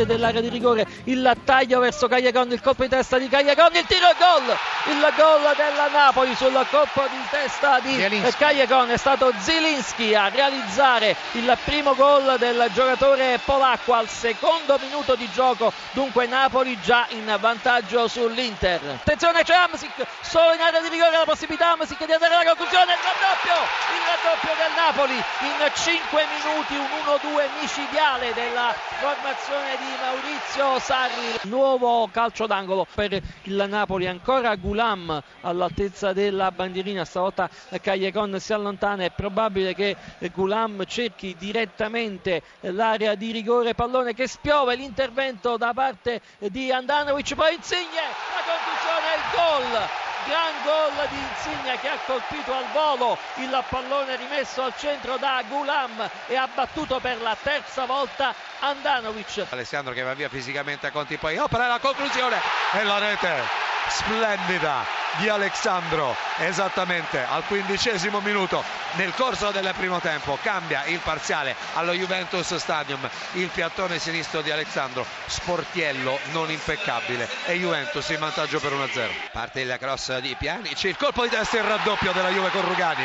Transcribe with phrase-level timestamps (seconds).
[0.00, 3.84] limite dell'area di rigore, il taglio verso Cagliacon, il colpo di testa di Cagliacon, il
[3.86, 4.56] tiro e gol,
[4.94, 11.16] il gol della Napoli sul colpo di testa di Cagliacon, è stato Zilinski a realizzare
[11.32, 17.36] il primo gol del giocatore polacco al secondo minuto di gioco, dunque Napoli già in
[17.38, 18.80] vantaggio sull'Inter.
[19.00, 21.70] Attenzione c'è Amsic, solo in area di rigore la possibilità.
[21.70, 23.54] Amsic di andare alla conclusione, il raddoppio,
[23.94, 26.88] il raddoppio del Napoli in 5 minuti, un
[27.30, 31.38] 1-2 micidiale della formazione di Maurizio Sarri.
[31.44, 37.48] Nuovo calcio d'angolo per il Napoli, ancora Gulam all'altezza della bandierina, stavolta
[37.80, 39.96] Cagliacon si allontana, è probabile che
[40.32, 47.54] Gulam cerchi direttamente l'area di rigore, pallone che spiove, l'intervento da parte di Andanovic, poi
[47.54, 48.02] Insigne,
[48.34, 54.16] la conclusione, il gol gran gol di Insigna che ha colpito al volo il pallone
[54.16, 59.46] rimesso al centro da Gulam e ha battuto per la terza volta Andanovic.
[59.50, 61.38] Alessandro che va via fisicamente a Conti poi.
[61.38, 62.38] Opera la conclusione.
[62.72, 64.84] E la rete splendida
[65.18, 68.62] di Alessandro esattamente al quindicesimo minuto.
[68.92, 73.08] Nel corso del primo tempo cambia il parziale allo Juventus Stadium.
[73.32, 77.28] Il piattone sinistro di Alessandro sportiello non impeccabile.
[77.46, 81.56] E Juventus in vantaggio per 1-0 parte il cross di Pianici il colpo di testa
[81.56, 83.04] e il raddoppio della Juve con Rugani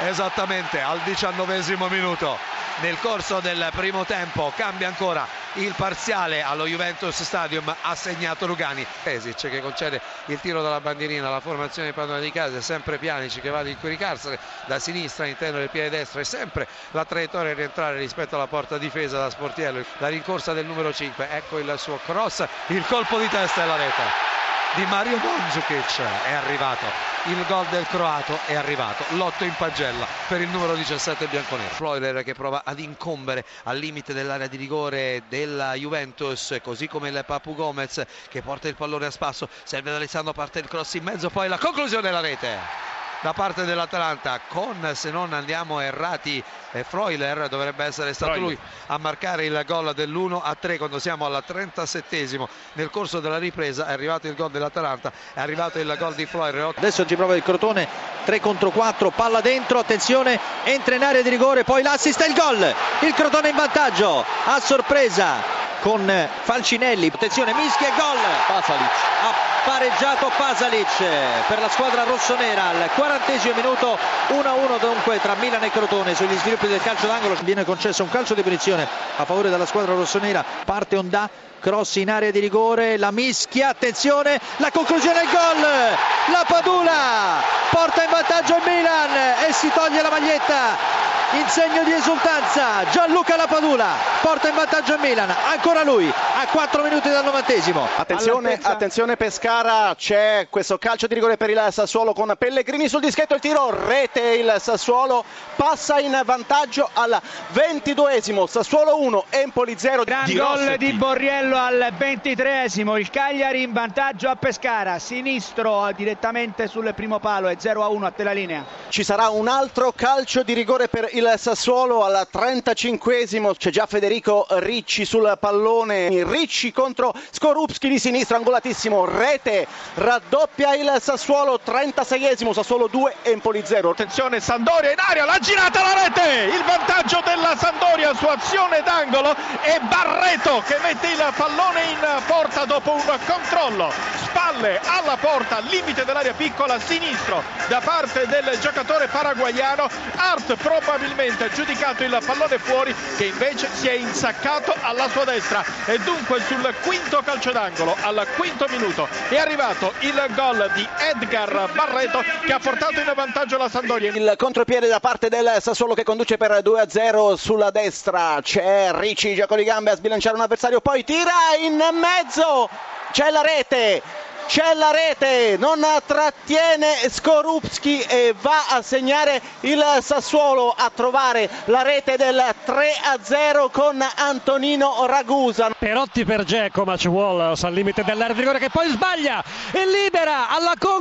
[0.00, 2.38] esattamente al diciannovesimo minuto.
[2.80, 8.86] Nel corso del primo tempo cambia ancora il parziale allo Juventus Stadium ha segnato Lugani.
[9.02, 13.40] Pesic che concede il tiro dalla bandierina la formazione di Padova di casa sempre Pianici
[13.40, 17.56] che va ad incuricarsene da sinistra all'interno del piede destro e sempre la traiettoria di
[17.56, 21.98] rientrare rispetto alla porta difesa da Sportiello la rincorsa del numero 5 ecco il suo
[22.04, 26.00] cross il colpo di testa e la rete di Mario Mandzukic.
[26.00, 26.84] È arrivato.
[27.24, 29.04] Il gol del croato è arrivato.
[29.10, 31.68] Lotto in pagella per il numero 17 bianconero.
[31.70, 37.24] Floiler che prova ad incombere al limite dell'area di rigore della Juventus così come il
[37.26, 39.48] Papu Gomez che porta il pallone a spasso.
[39.64, 43.64] Serve ad Alessandro parte il cross in mezzo poi la conclusione della rete da parte
[43.64, 44.40] dell'Atalanta.
[44.46, 46.42] Con se non andiamo errati
[46.72, 48.56] eh, Freuler dovrebbe essere stato Freuler.
[48.56, 53.38] lui a marcare il gol dell'1 a 3 quando siamo al 37esimo nel corso della
[53.38, 56.72] ripresa è arrivato il gol dell'Atalanta è arrivato il gol di Freuler.
[56.76, 57.88] Adesso ci prova il Crotone
[58.24, 62.34] 3 contro 4 palla dentro attenzione entra in area di rigore poi l'assist e il
[62.34, 62.74] gol.
[63.00, 68.18] Il Crotone in vantaggio a sorpresa con Falcinelli, attenzione Mischi e gol.
[68.46, 71.02] Pasalic pareggiato Pasalic
[71.46, 73.98] per la squadra rossonera al quarantesimo minuto
[74.28, 77.36] 1-1 dunque tra Milan e Crotone sugli sviluppi del calcio d'angolo.
[77.42, 78.86] Viene concesso un calcio di punizione
[79.16, 80.44] a favore della squadra rossonera.
[80.64, 81.28] Parte Ondà
[81.60, 85.60] cross in area di rigore la mischia attenzione la conclusione del gol!
[85.60, 89.10] La Padula porta in vantaggio il Milan
[89.48, 95.00] e si toglie la maglietta in segno di esultanza Gianluca Lapadula porta in vantaggio il
[95.00, 97.86] Milan ancora lui a 4 minuti dal novantesimo.
[97.96, 103.34] Attenzione, attenzione Pescara c'è questo calcio di rigore per il Sassuolo con Pellegrini sul dischetto
[103.34, 105.22] il tiro rete il Sassuolo
[105.56, 107.20] passa in vantaggio al
[107.52, 110.78] 22esimo Sassuolo 1 Empoli 0 gran di gol Rossetti.
[110.78, 117.48] di Borriello al 23esimo il Cagliari in vantaggio a Pescara sinistro direttamente sul primo palo
[117.48, 118.64] è 0 a 1 a te la linea.
[118.88, 124.46] Ci sarà un altro calcio di rigore per il Sassuolo al 35esimo c'è già Federico
[124.50, 132.86] Ricci sul pallone Ricci contro Skorupski di sinistra angolatissimo rete raddoppia il Sassuolo 36esimo Sassuolo
[132.86, 136.54] 2 Empoli 0 attenzione Sandoria in aria la girata la rete!
[136.54, 142.64] Il vantaggio della Sandoria su azione d'angolo e Barreto che mette il pallone in porta
[142.64, 144.17] dopo un controllo
[144.48, 149.88] spalle alla porta limite dell'area piccola sinistro da parte del giocatore paraguayano.
[150.16, 155.24] Art probabilmente probabilmente ha giudicato il pallone fuori che invece si è insaccato alla sua
[155.24, 155.62] destra.
[155.84, 161.70] E dunque sul quinto calcio d'angolo al quinto minuto è arrivato il gol di Edgar
[161.72, 164.10] Barreto che ha portato in vantaggio la Sandoria.
[164.12, 168.38] Il contropiede da parte del Sassuolo che conduce per 2-0 sulla destra.
[168.42, 172.68] C'è Ricci gioco di gambe a sbilanciare un avversario poi tira in mezzo
[173.12, 174.02] c'è la rete
[174.48, 181.82] c'è la rete, non trattiene Skorupski e va a segnare il Sassuolo a trovare la
[181.82, 185.68] rete del 3-0 con Antonino Ragusa.
[185.78, 189.86] Perotti per Geco, ma ci vuole al limite dell'area di rigore che poi sbaglia e
[189.86, 190.97] libera alla conclusione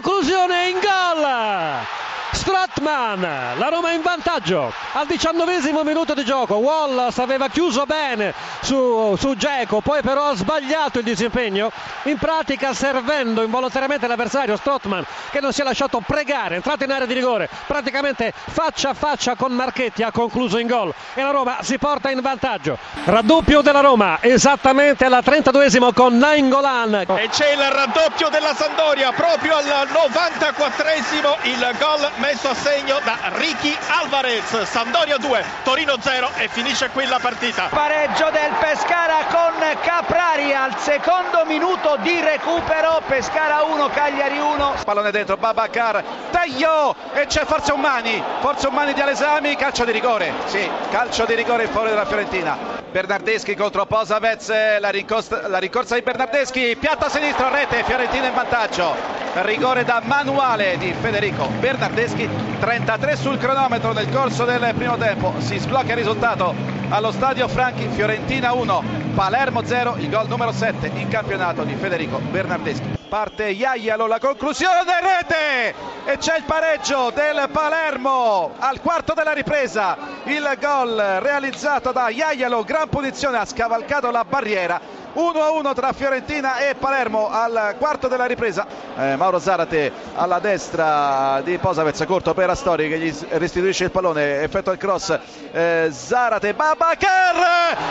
[2.88, 3.58] Nangolan.
[3.58, 6.56] La Roma in vantaggio al diciannovesimo minuto di gioco.
[6.56, 11.70] Wallace aveva chiuso bene su, su Geco, poi però ha sbagliato il disimpegno.
[12.04, 17.06] In pratica servendo involontariamente l'avversario Strottman che non si è lasciato pregare, entrato in area
[17.06, 21.58] di rigore, praticamente faccia a faccia con Marchetti ha concluso in gol e la Roma
[21.62, 22.78] si porta in vantaggio.
[23.04, 27.06] Raddoppio della Roma esattamente alla 32esimo con Nangolan.
[27.08, 33.18] E c'è il raddoppio della Sandoria proprio al 94esimo il gol messo a segno da
[33.34, 34.62] Ricky Alvarez.
[34.64, 37.70] Sandoria 2, Torino 0 e finisce qui la partita.
[37.72, 43.02] Pareggio del Pescara con Caprari al secondo minuto di recupero.
[43.08, 44.76] Pescara 1, Cagliari 1.
[44.86, 49.84] Pallone dentro, Babacar, taglio e c'è forse un mani, forse un mani di Alesami, calcio
[49.84, 50.32] di rigore.
[50.46, 52.78] Sì, calcio di rigore in favore della Fiorentina.
[52.92, 58.34] Bernardeschi contro Posavez, la, rincorsa, la rincorsa di Bernardeschi, piatta a sinistra, rete, Fiorentina in
[58.34, 58.96] vantaggio.
[59.42, 65.34] Rigore da manuale di Federico Bernardeschi, 33 sul cronometro nel corso del primo tempo.
[65.38, 66.56] Si sblocca il risultato
[66.90, 68.84] allo stadio Franchi, Fiorentina 1,
[69.14, 72.96] Palermo 0, il gol numero 7 in campionato di Federico Bernardeschi.
[73.08, 75.74] Parte Iaialo, la conclusione rete
[76.06, 79.98] e c'è il pareggio del Palermo al quarto della ripresa.
[80.24, 84.97] Il gol realizzato da Iaialo, gran punizione, ha scavalcato la barriera.
[85.18, 88.68] 1-1 tra Fiorentina e Palermo al quarto della ripresa.
[88.96, 94.44] Eh, Mauro Zarate alla destra di Posavez, corto per Astori che gli restituisce il pallone,
[94.44, 95.18] effettua il cross.
[95.52, 97.36] Eh, Zarate, Babacar,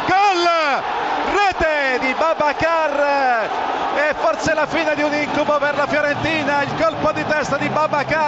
[0.06, 0.44] gol!
[1.34, 3.49] Rete di Babacar
[3.96, 7.69] e forse la fine di un incubo per la Fiorentina, il colpo di testa di
[7.69, 8.25] Babacar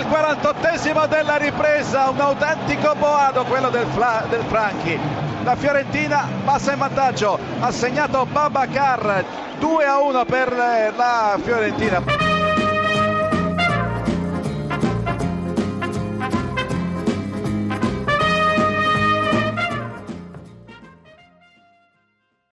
[0.00, 4.98] al 48esimo della ripresa, un autentico boado quello del, Fla- del Franchi.
[5.44, 9.24] La Fiorentina passa in vantaggio, ha segnato Babacar
[9.58, 10.52] 2 a 1 per
[10.96, 12.29] la Fiorentina.